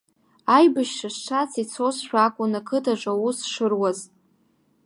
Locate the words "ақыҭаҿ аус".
2.59-3.39